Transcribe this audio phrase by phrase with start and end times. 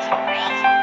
[0.00, 0.79] 草莓。